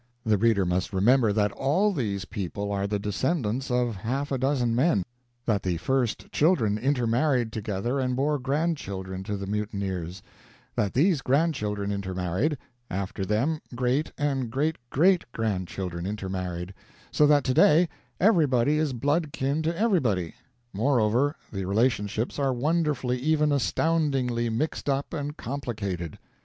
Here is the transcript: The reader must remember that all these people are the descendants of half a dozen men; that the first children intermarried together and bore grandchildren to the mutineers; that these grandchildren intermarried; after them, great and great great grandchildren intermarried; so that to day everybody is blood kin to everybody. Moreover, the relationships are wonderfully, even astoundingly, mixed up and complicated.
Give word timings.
The 0.25 0.35
reader 0.39 0.65
must 0.65 0.93
remember 0.93 1.31
that 1.31 1.51
all 1.51 1.93
these 1.93 2.25
people 2.25 2.71
are 2.71 2.87
the 2.87 2.97
descendants 2.97 3.69
of 3.69 3.97
half 3.97 4.31
a 4.31 4.39
dozen 4.39 4.73
men; 4.75 5.03
that 5.45 5.61
the 5.61 5.77
first 5.77 6.31
children 6.31 6.79
intermarried 6.79 7.51
together 7.51 7.99
and 7.99 8.15
bore 8.15 8.39
grandchildren 8.39 9.23
to 9.25 9.37
the 9.37 9.45
mutineers; 9.45 10.23
that 10.75 10.95
these 10.95 11.21
grandchildren 11.21 11.91
intermarried; 11.91 12.57
after 12.89 13.23
them, 13.25 13.59
great 13.75 14.11
and 14.17 14.49
great 14.49 14.77
great 14.89 15.23
grandchildren 15.33 16.07
intermarried; 16.07 16.73
so 17.11 17.27
that 17.27 17.43
to 17.43 17.53
day 17.53 17.87
everybody 18.19 18.79
is 18.79 18.93
blood 18.93 19.31
kin 19.31 19.61
to 19.61 19.77
everybody. 19.77 20.33
Moreover, 20.73 21.35
the 21.51 21.65
relationships 21.65 22.39
are 22.39 22.51
wonderfully, 22.53 23.19
even 23.19 23.51
astoundingly, 23.51 24.49
mixed 24.49 24.89
up 24.89 25.13
and 25.13 25.37
complicated. 25.37 26.17